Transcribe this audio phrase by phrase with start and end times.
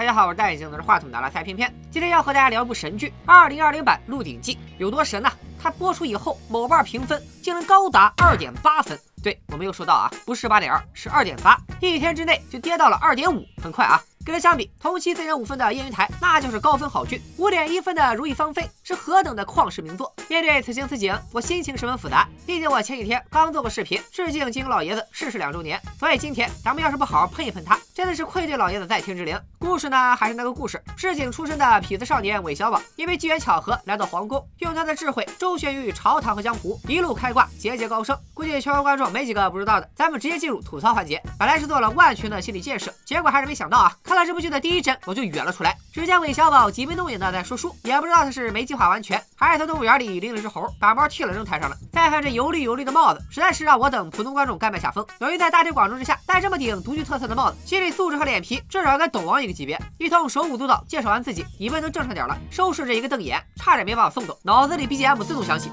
[0.00, 1.70] 大家好，我是戴眼镜拿着话筒的拉塞片片。
[1.90, 5.30] 今天要和大家聊一部神剧《二零二零版鹿鼎记》，有多神呢？
[5.62, 8.98] 它播出以后，某瓣评分竟然高达二点八分。
[9.22, 14.00] 对我没有说到啊，不是八点二，是二点八，一天之内就跌到了二点五，很快啊。
[14.24, 20.12] 跟它相比，同期三点五分的《燕云台》那就是高分好剧，五点一分的《如意芳菲》是何等的旷世名作。
[20.28, 22.26] 面对此情此景，我心情十分复杂。
[22.44, 29.40] 毕竟我前几天刚做过视频致敬金庸老爷子逝世两周年，所以今天咱们要是不好好喷一喷他，真的是愧对老爷子在天之灵。
[29.60, 38.18] 故事呢还是那个故事，市井出身的痞子少年韦小宝，因为机缘巧合来到皇宫，用他的智慧周旋于朝堂和江湖，一路开挂，节节高升。
[38.34, 41.22] 估计全国观众没几个不知道的，咱们直接进入吐槽环节。
[41.38, 43.96] 本来是做了万全的心理建设，结果还是没想到啊。
[44.02, 45.76] 看了这部剧的第一帧，我就远了出来。
[45.92, 51.76] 只见韦小宝挤眉弄眼的在说书，也不知道他是没计划完全，还是从动物园里拎了只猴，把毛剃了扔台上了。
[51.92, 55.04] 再看这油绿油绿的帽子，实在是让我等普通观众甘拜下风。
[55.18, 59.78] 由于在大庭广众之下戴这么顶独具特色的帽子，心理素质和脸皮至少跟董王一个级别。
[59.98, 64.38] 一通手舞足蹈介绍完自己，以为能正常点了，收拾着一个瞪眼，差点没把我送走。
[64.42, 65.70] 脑子里 BGM 自动响起。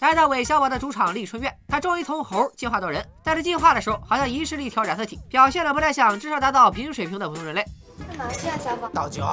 [0.00, 7.64] 来到韦小宝的主场丽春院，他终于从猴进化到人，但是进化的时候好像遗失了一条染色体，表现的不太像至少达到平均水平的普通人类。
[8.08, 8.88] 干嘛去啊，小宝？
[8.88, 9.24] 倒酒。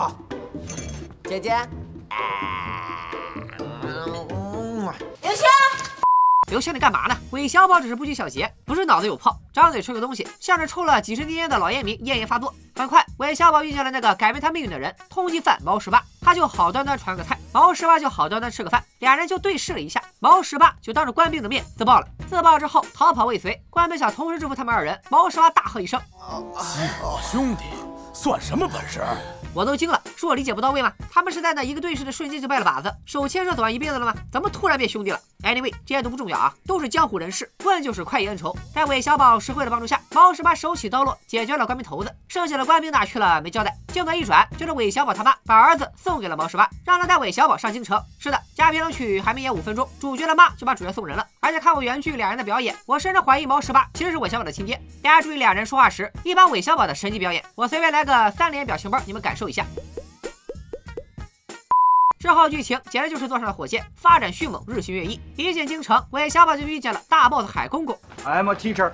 [1.24, 1.58] 姐姐。
[5.22, 5.46] 刘星。
[6.50, 7.16] 刘星，你干嘛呢？
[7.32, 12.54] 韦小宝只是不拘小节，不是脑子有泡，张嘴吹个东西，像是抽了几十年烟的老烟民，咽炎发作。
[12.76, 16.04] 很快，韦小宝遇见了那个改变他命运的人——通缉犯毛十八。
[16.22, 22.08] 他就好端端传个菜，毛十八就好端端吃个饭，俩人就对视了一下，毛十八就当着官兵的面自爆了。
[22.30, 26.00] 自爆之后逃跑未遂，官兵想同时制服他们二人，毛十八大喝一声
[26.58, 27.66] ：“几个兄弟，
[28.22, 29.02] 算什么本事？”
[29.56, 30.94] 我都惊了，是我理解不到位吗？
[31.10, 34.14] 他们是在那一个对视的瞬间就拜了把子，手牵手走完一辈子了吗？
[34.32, 38.56] 怎么突然变兄弟了？Anyway，这些都不重要啊，都是江湖人士，问就是快意恩仇。
[38.76, 43.76] 在韦小宝实惠的帮助下，毛十八手起刀落，解决了官兵头子，剩下的官兵哪去了没交代。
[43.88, 48.00] 镜头一转，就是韦小宝他妈把儿子送给了毛十八，让他带韦小宝上京城。
[48.20, 51.26] 是的，加评论区还没演五分钟，主角的妈就把主角送人了。
[51.40, 54.78] 而且看过原剧俩人的表演，我甚至怀疑毛十八其实是韦小宝的亲爹。
[55.02, 59.66] 大家注意俩人说话时，一般韦小宝的神级表演，我随便来个三连表情包，你们感受一下。
[62.20, 65.18] 之后剧情简直就是坐上了火箭，发展迅猛，日新月异。
[65.38, 67.98] 一进京城，韦小宝就遇见了大 boss 海公公。
[68.26, 68.92] I'm a teacher。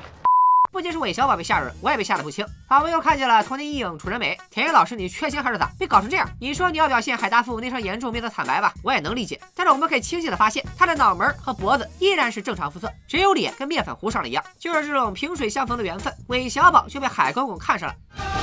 [0.75, 2.45] 不仅是韦小宝被吓着了，我也被吓得不轻。
[2.67, 4.37] 仿佛又看见了童年阴影楚人美。
[4.51, 5.71] 田野老师，你缺心还是咋？
[5.79, 6.29] 被搞成这样？
[6.37, 9.39] 你说你要表现海大富那双严重面色惨白吧，我也能理解。
[9.55, 14.43] 但是我们可以清晰的发现，他的脑门和脖子依然是正常肤色，只有脸跟面粉糊上了一样。
[14.59, 18.34] 就是这种萍水相逢的缘分，韦小宝就被海公公看上了。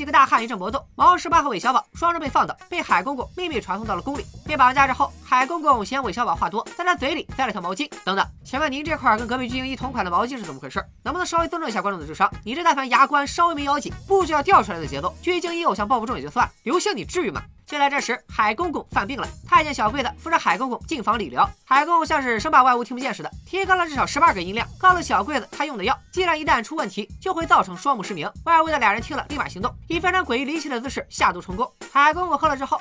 [0.00, 4.24] 几个大汉一阵搏斗，毛十八和韦小宝双双被放倒，被海公公秘密传送到了宫里。
[4.46, 7.86] 被绑架之后，海公公嫌韦小宝话多，在他嘴里塞了条毛巾。
[8.02, 10.82] 等等，请问您这块跟隔壁巨婴一同款的毛巾是怎么回事？
[11.02, 12.32] 能不能稍微尊重一下观众的智商？
[12.46, 17.42] 你这但凡牙关稍微没咬紧，不需要掉出来的节奏，巨婴一偶像抱不中也就算了，刘星你至于吗？
[17.70, 19.28] 就在这时，海公公犯病了。
[19.48, 21.48] 太监小桂子扶着海公公进房理疗。
[21.64, 28.28] 海公公像是生怕外物听不见似的，提高了至少十八个音量，告诉小桂子他用的药剂量一旦出问题，就会造成双目失明。
[28.42, 31.70] 外屋的俩人听了，立马行动，以非常诡异离奇的姿势下毒成功。
[31.92, 32.80] 海公公喝了之后，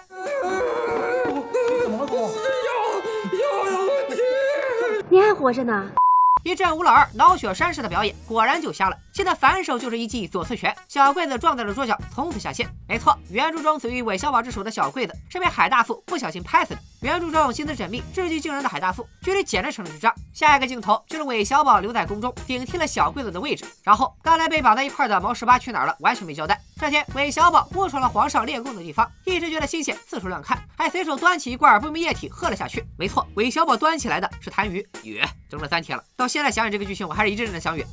[1.83, 2.21] 怎么了，公？
[2.21, 4.15] 药药有问题，
[5.07, 5.87] 你还活着呢。
[6.43, 8.97] 一阵吴老二脑血栓式的表演，果然就瞎了。
[9.11, 12.69] 现在反手就是一记左侧拳，小桂子撞在了桌角，从此下线。
[12.87, 16.79] 没错，原著中死于韦小宝之手的小桂子是被海大富不小心拍死的。
[17.01, 20.13] 原著中心思缜密、智计惊人的海大富，剧里简直成了智障。
[20.33, 23.65] 下一个镜头就是韦小宝留在宫中，顶替了小桂子的位置。
[23.83, 25.95] 然后刚才被绑在一块的毛十八去哪儿了？
[25.99, 26.59] 完全没交代。
[26.77, 32.85] 这天，韦小宝误闯了皇上练功的地方，一直觉得新鲜，四处乱看，还随手端起一罐不明液体喝了下去。
[32.97, 34.85] 没错，韦小宝端起来的是痰盂。
[35.03, 37.85] 哕，整了三天了，到现在想想这个剧情，我还是一阵阵的想哕。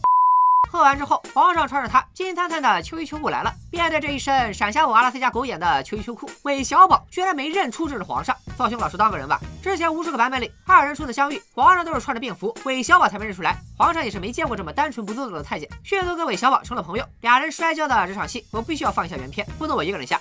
[0.70, 3.52] 喝完之后，皇上穿着他金灿灿的秋衣秋裤来了。
[3.72, 8.36] 面对这一身闪瞎我阿拉斯加狗眼的秋衣秋裤，韦小宝居然没认出这是皇上。
[8.56, 9.40] 放兄老实当个人吧。
[9.62, 13.56] 之前无数个版本里，二人初次相遇，皇上都是穿着便服，韦小宝才没认出来。
[13.76, 17.04] 皇上也是没见过这么单纯不做作的太监，迅速跟韦小宝成了朋友。
[17.20, 20.20] 俩人摔跤的这场戏，我必须要放一下原片，不能我一个人下。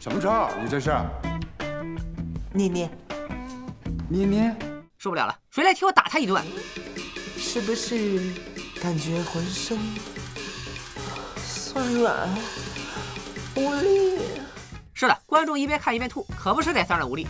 [0.00, 0.50] 什么招？
[0.62, 0.96] 你这是？
[2.52, 2.90] 捏捏
[4.08, 4.56] 捏捏？
[4.98, 6.44] 受不了了，谁来替我打他一顿？
[7.36, 8.32] 是不是？
[8.80, 9.76] 感觉浑身
[11.36, 12.28] 酸软
[13.56, 14.18] 无力。
[14.94, 17.26] 是的，观众一边看一边吐，可不是得酸软无力。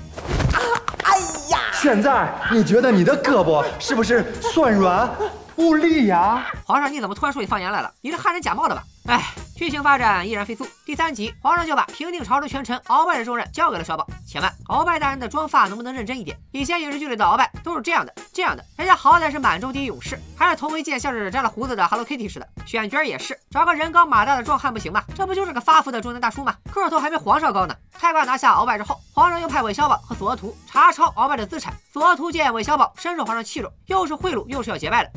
[0.52, 0.58] 啊！
[1.04, 1.18] 哎
[1.50, 1.58] 呀！
[1.72, 5.10] 现在你觉得你的胳膊是不是酸软
[5.56, 6.46] 无力呀？
[6.64, 7.92] 皇上，你怎么突然说起方言来了？
[8.02, 8.82] 你是汉人假冒的吧？
[9.06, 9.24] 哎。
[9.58, 14.06] 剧情发展依然飞速，第三集皇上就把平定朝中权臣鳌拜的重任交给了小宝。
[14.24, 16.38] 且慢，鳌拜大人的妆发能不能认真一点？
[16.52, 22.46] 以前影视剧里的鳌拜都是这样的，这样的，人家好歹是满洲第一勇士，还是头为剑像是摘了胡子的 Hello Kitty 似的。
[22.64, 25.02] 选角也是，找个人高马大的壮汉不行吗？
[25.12, 26.55] 这不就是个发福的中年大叔吗？
[26.73, 27.76] 个头还没皇上高呢。
[27.94, 31.75] 开挂拿下鳌拜之后，皇上又派韦小宝和索额图查抄鳌拜的资产。
[31.93, 35.11] 索额图见韦小宝深受皇上器重，又是贿赂又是要结拜的。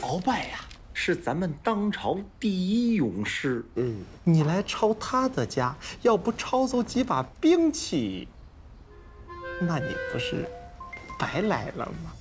[0.00, 0.58] 鳌拜呀，
[0.92, 3.64] 是咱们当朝第一勇士。
[3.76, 8.28] 嗯，你来抄他的家，要不抄走几把兵器，
[9.62, 10.46] 那你不是
[11.18, 12.12] 白来了吗？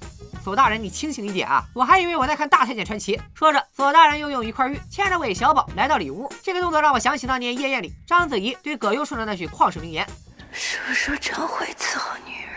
[0.43, 1.63] 索大人，你清醒一点啊！
[1.73, 3.17] 我还以为我在看《大太监传奇》。
[3.33, 10.07] 说着，索大人又用一块玉牵着韦小宝来到里屋，这个动作让我想起当年夜宴里章子怡对葛优说的那句旷世名言
[10.51, 12.49] ：“叔叔真会伺候女人。”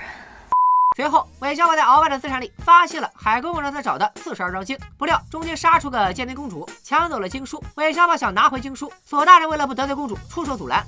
[0.97, 7.63] 随后，韦小宝在鳌拜的资产里发现了海公公让他找的四十二章经，不料中间杀出个建宁公主，抢走了经书。
[7.77, 10.85] 韦小宝想拿回经书，索大人为了不得罪公主，出手阻拦。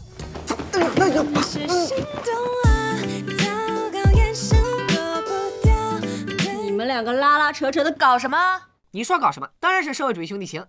[6.85, 8.37] 们两个拉拉扯扯的搞什么？
[8.91, 9.49] 你说搞什么？
[9.59, 10.63] 当然是社会主义兄弟情。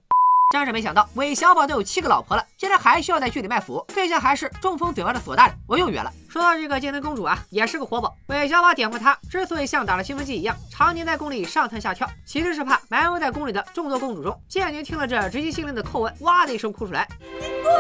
[0.53, 5.56] 真是没想到，韦小宝都有七个老婆了，竟然还需要在剧里卖腐，对象还是中风嘴巴的索大人。
[5.67, 6.09] 我又约了。
[6.29, 8.15] 说到这个建宁公主啊，也是个活宝。
[8.27, 14.39] 韦小宝点破她，之所以像打了兴奋剂一样，常年在宫里上蹿下跳，其实是怕埋没在宫里的众多公主中。
[14.47, 17.06] 建宁听了这直击心灵的叩问，哇的一声哭出来。
[17.19, 17.73] 你滚！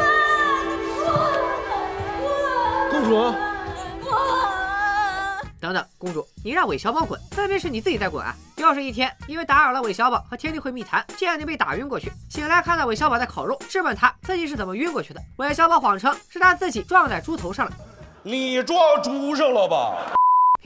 [2.91, 3.54] 公主。
[5.65, 8.35] 等等，公主，你让韦小宝滚，分明是你自己在滚啊！
[8.57, 12.11] 又是一天，因为打扰了韦小宝和天地会密谈，建宁被打晕过去。
[12.29, 15.19] 醒来看到韦小宝在烤肉，质问他自己是怎么晕过去的。
[15.37, 17.71] 韦小宝谎称是他自己撞在猪头上了。
[18.21, 20.13] 你撞猪上了吧？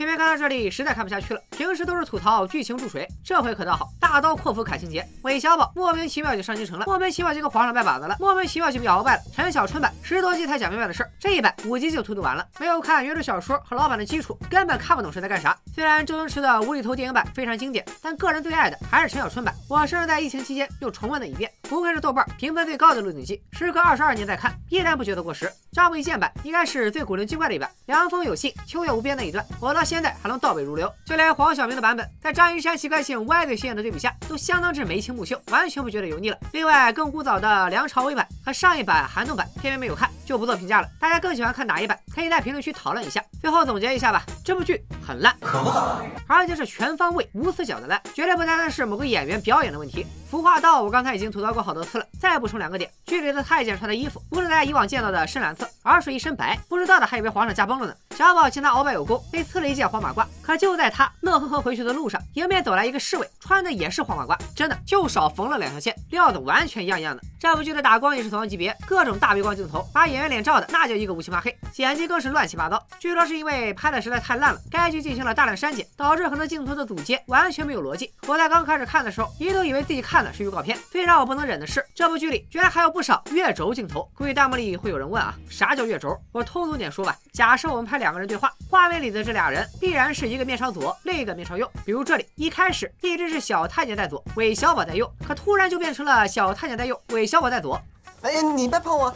[0.00, 1.42] 偏偏看到这里，实在看不下去了。
[1.50, 5.06] 平时都是吐槽剧情注水，这回可倒好，大刀阔斧砍情节。
[5.24, 9.22] 韦小宝莫名其妙就上京城了，莫名其妙就跟皇上拜把子了，莫名其妙就被鳌拜了。
[9.36, 12.48] 陈小春版十多集才讲明白的事儿，这一版五集就荼毒完了。
[12.58, 15.54] 没有看原著小说和老版的基础，根本看不懂是在干啥。
[15.74, 19.54] 虽然周星驰的无厘头电影版非常经典，但个人最爱的还是陈小春版。
[19.68, 21.52] 我甚至在疫情期间又重温了一遍。
[21.70, 25.48] 不愧是豆瓣评分最高的《鹿鼎记》，时隔二十二年再看，依然不觉得过时。
[25.70, 30.92] 张卫健版应该是最古灵精怪的一版，凉风有信，秋月无边那一段，我到现在还能倒背如流。
[31.06, 36.36] 就连黄晓明的版本，在张一山习惯性歪嘴斜眼的对比下，都相当之眉清目秀，完全不觉得油腻了。
[36.50, 40.88] 另外，更古早的梁朝伟版和上一版韩栋版，偏偏没有看，就不做评价了。
[40.98, 41.96] 大家更喜欢看哪一版？
[42.12, 43.22] 可以在评论区讨论一下。
[43.40, 50.06] 最后总结一下吧，这部剧很烂，可不好，而且是全方位无死角的烂，绝对不单单是某个演员表演的问题。
[50.30, 57.94] 服化道，我刚才已经吐槽过好多次了，再补充两个点：剧里的太监穿的衣服不是大家以往见到的深蓝色，而是一身白，不知道的还以为皇上驾崩了呢。
[58.20, 67.22] 小宝见他鳌拜有功，被赐了一件黄马褂，可就在他乐呵呵回去的路上，迎面走来一个侍卫，穿的也是黄马褂，真的就少缝了两条线，料子完全一样一样的。
[67.40, 72.78] 这部剧的打光也是同样级别，各种大背光镜头，把演员脸照的那叫一个乌漆麻黑，剪辑更是乱七八糟。
[72.98, 78.12] 据说是因为拍的实在太烂了，该剧进行了大量删减，导致很多镜头的组接完全没有逻辑。
[78.26, 80.78] 我在刚开始看的时候，一度以为自己看的是预告片。
[80.90, 84.06] 最让我不能忍的是，这部剧里居然还有不少月轴镜头。
[84.14, 86.14] 估计弹幕里会有人问啊，啥叫月轴？
[86.32, 91.70] 我通俗点说吧，假设我们拍两个人对话，画面里的这俩人必然是一个面朝左，另一个面朝右。
[91.84, 97.80] 比如这里一开始一直是小太监在左，韦小宝在右，可突然就变成了小太监在右，韦小宝在左。
[98.22, 99.14] 哎呀，你别碰我！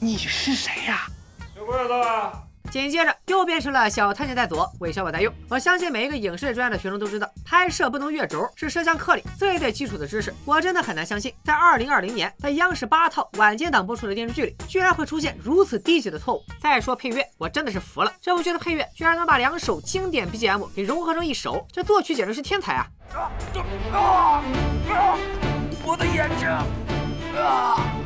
[0.00, 1.06] 你是谁呀？
[1.54, 2.47] 小鬼子。
[2.70, 5.32] 紧接着又变成了小太监在左，韦小宝在右。
[5.48, 10.34] 我相信每一个影视专业的学生都知道，拍摄不能越轴是摄像课里最最基础的知识。
[10.44, 16.44] 我真的很难相信，在二零二零年，在央视八套晚间档播出的电视剧里，居然会出现如此低级的错误。
[16.60, 22.86] 再说配乐，我真的是服了，这部剧的配乐居然能把两首经典 BGM 给融合成一首，这作曲简直是天才啊！
[23.92, 24.42] 啊！
[24.90, 25.18] 啊
[25.84, 26.48] 我的眼睛！
[27.38, 27.97] 啊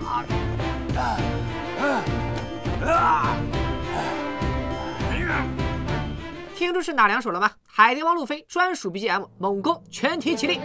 [6.63, 7.51] 听出是哪两首了吗？
[7.67, 10.61] 海贼王路飞专属 BGM，猛攻，全体起立！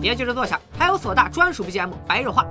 [0.00, 2.46] 别急着坐下，还有索大专属 BGM，白热化。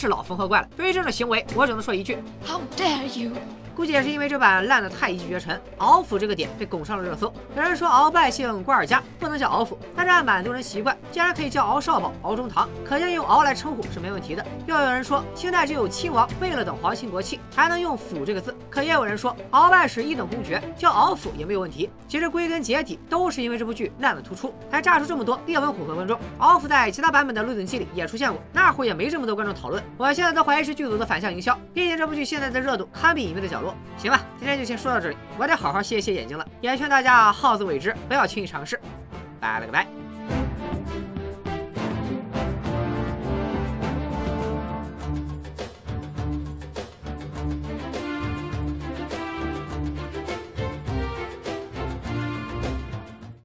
[0.00, 2.16] 是老缝合怪了，对于这种行为，我只能说一句
[2.46, 3.32] ：How dare you！
[3.76, 7.32] 估计也是因为这版烂的太一骑绝尘，敖府这个点被拱上了热搜。
[7.54, 14.44] 有人说鳌拜姓瓜尔佳，不能叫敖府，但是按满族人习惯，竟然可以叫敖少保、敖中堂，可见用敖来称呼是没问题的。
[14.66, 21.90] 又有人说清代只有亲王为了等皇亲国戚才能用府这个字，可也有人说鳌拜是一等公爵，叫鳌府也没有问题。
[22.06, 26.18] 其实归根结底都是因为这部剧烂的突出，才炸出这么多列文虎和观众。
[26.38, 29.82] 鳌府在其他版本的《鹿鼎记》里也出现过，那会儿也没这么多观众讨论。
[29.96, 33.72] 我现在都怀疑是剧组的反向营销，毕竟这部剧现在的热度堪比《隐秘的角落》。
[34.00, 36.46] 行吧，今天就先说到这里，我得好好歇一歇眼睛了。
[36.60, 38.80] 也劝大家好自为之，不要轻易尝试。
[39.40, 39.99] 拜了个拜。